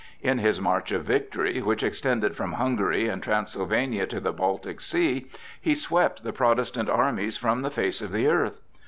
[0.23, 5.27] In his march of victory, which extended from Hungary and Transylvania to the Baltic Sea,
[5.61, 8.61] he swept the Protestant armies from the face of the earth.